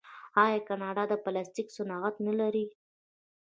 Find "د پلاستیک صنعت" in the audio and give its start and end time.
1.09-2.15